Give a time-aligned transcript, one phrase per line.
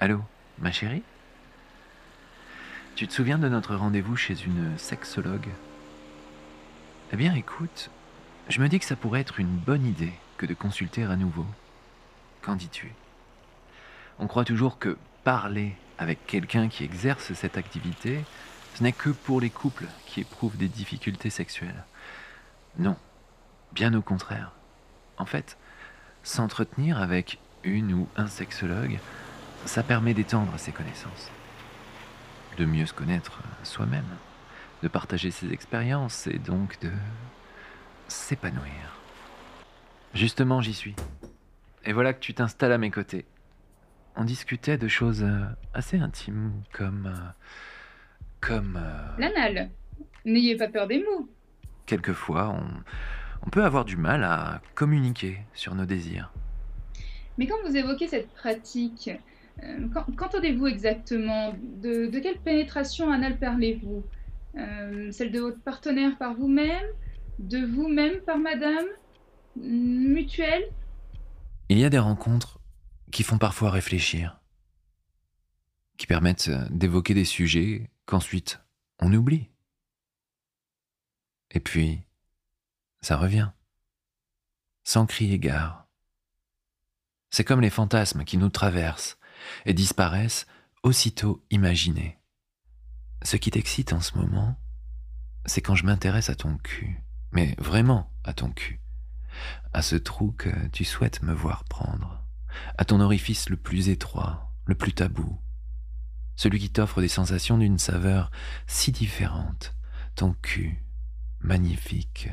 [0.00, 0.20] Allô,
[0.58, 1.02] ma chérie?
[2.94, 5.48] Tu te souviens de notre rendez-vous chez une sexologue?
[7.12, 7.90] Eh bien écoute,
[8.48, 11.46] je me dis que ça pourrait être une bonne idée que de consulter à nouveau.
[12.42, 12.92] Qu'en dis-tu?
[14.20, 18.20] On croit toujours que parler avec quelqu'un qui exerce cette activité,
[18.76, 21.84] ce n'est que pour les couples qui éprouvent des difficultés sexuelles.
[22.78, 22.96] Non,
[23.72, 24.52] bien au contraire.
[25.16, 25.58] En fait,
[26.22, 29.00] s'entretenir avec une ou un sexologue,
[29.68, 31.30] ça permet d'étendre ses connaissances,
[32.56, 34.06] de mieux se connaître soi-même,
[34.82, 36.90] de partager ses expériences et donc de
[38.08, 38.98] s'épanouir.
[40.14, 40.96] Justement, j'y suis.
[41.84, 43.26] Et voilà que tu t'installes à mes côtés.
[44.16, 47.06] On discutait de choses euh, assez intimes, comme...
[47.06, 47.30] euh,
[48.40, 48.78] comme...
[48.82, 49.70] euh, L'anal.
[50.24, 51.28] N'ayez pas peur des mots.
[51.86, 52.66] quelquefois, on,
[53.46, 56.32] on peut avoir du mal à communiquer sur nos désirs.
[57.36, 59.18] Mais quand vous évoquez cette pratique, euh,
[60.16, 64.04] qu'entendez-vous exactement de, de quelle pénétration anale parlez-vous?
[64.56, 66.86] Euh, Celle de votre partenaire par vous-même
[67.38, 68.86] De vous-même par madame
[69.56, 70.64] Mutuelle?
[71.68, 72.60] Il y a des rencontres
[73.10, 74.40] qui font parfois réfléchir,
[75.96, 78.60] qui permettent euh, d'évoquer des sujets qu'ensuite
[79.00, 79.48] on oublie.
[81.50, 82.02] Et puis,
[83.00, 83.50] ça revient,
[84.84, 85.86] sans crier gare.
[87.30, 89.18] C'est comme les fantasmes qui nous traversent
[89.66, 90.46] et disparaissent
[90.82, 92.18] aussitôt imaginés.
[93.22, 94.56] Ce qui t'excite en ce moment,
[95.44, 98.80] c'est quand je m'intéresse à ton cul, mais vraiment à ton cul,
[99.72, 102.22] à ce trou que tu souhaites me voir prendre,
[102.76, 105.40] à ton orifice le plus étroit, le plus tabou,
[106.36, 108.30] celui qui t'offre des sensations d'une saveur
[108.66, 109.74] si différente,
[110.14, 110.84] ton cul,
[111.40, 112.28] magnifique,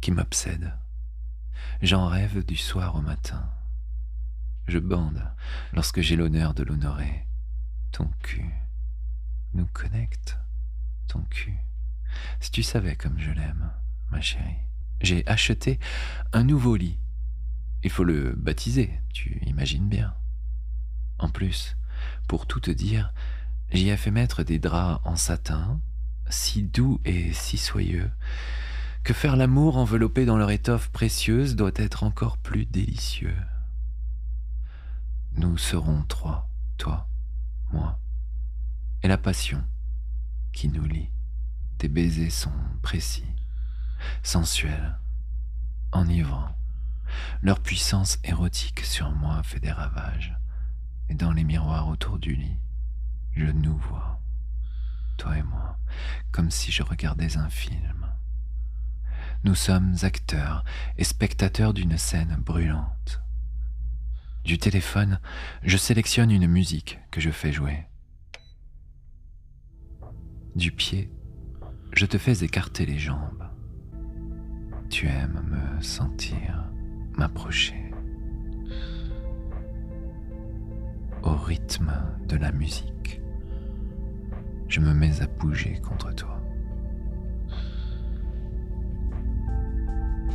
[0.00, 0.72] qui m'obsède.
[1.82, 3.50] J'en rêve du soir au matin.
[4.68, 5.22] Je bande
[5.72, 7.26] lorsque j'ai l'honneur de l'honorer.
[7.92, 8.52] Ton cul
[9.54, 10.38] nous connecte,
[11.08, 11.56] ton cul.
[12.40, 13.70] Si tu savais comme je l'aime,
[14.10, 14.66] ma chérie.
[15.00, 15.78] J'ai acheté
[16.32, 16.98] un nouveau lit.
[17.84, 20.14] Il faut le baptiser, tu imagines bien.
[21.18, 21.76] En plus,
[22.26, 23.12] pour tout te dire,
[23.70, 25.80] j'y ai fait mettre des draps en satin,
[26.28, 28.10] si doux et si soyeux,
[29.04, 33.36] que faire l'amour enveloppé dans leur étoffe précieuse doit être encore plus délicieux.
[35.38, 36.48] Nous serons trois,
[36.78, 37.10] toi,
[37.70, 38.00] moi,
[39.02, 39.62] et la passion
[40.54, 41.10] qui nous lie.
[41.76, 43.36] Tes baisers sont précis,
[44.22, 44.98] sensuels,
[45.92, 46.56] enivrants.
[47.42, 50.34] Leur puissance érotique sur moi fait des ravages,
[51.10, 52.58] et dans les miroirs autour du lit,
[53.32, 54.22] je nous vois,
[55.18, 55.78] toi et moi,
[56.32, 58.06] comme si je regardais un film.
[59.44, 60.64] Nous sommes acteurs
[60.96, 63.20] et spectateurs d'une scène brûlante.
[64.46, 65.18] Du téléphone,
[65.64, 67.88] je sélectionne une musique que je fais jouer.
[70.54, 71.10] Du pied,
[71.92, 73.50] je te fais écarter les jambes.
[74.88, 76.62] Tu aimes me sentir,
[77.18, 77.92] m'approcher.
[81.24, 81.92] Au rythme
[82.28, 83.20] de la musique,
[84.68, 86.40] je me mets à bouger contre toi.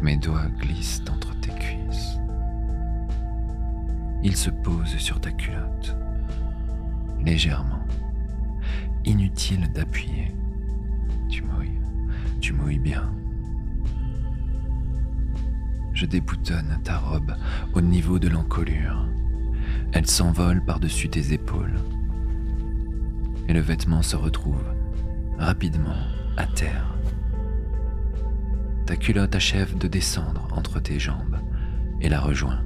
[0.00, 1.65] Mes doigts glissent entre tes cuisses.
[4.26, 5.96] Ils se posent sur ta culotte,
[7.24, 7.86] légèrement.
[9.04, 10.34] Inutile d'appuyer.
[11.28, 11.80] Tu mouilles,
[12.40, 13.08] tu mouilles bien.
[15.92, 17.36] Je déboutonne ta robe
[17.72, 19.06] au niveau de l'encolure.
[19.92, 21.78] Elle s'envole par-dessus tes épaules.
[23.46, 24.64] Et le vêtement se retrouve
[25.38, 26.02] rapidement
[26.36, 26.96] à terre.
[28.86, 31.38] Ta culotte achève de descendre entre tes jambes
[32.00, 32.65] et la rejoint.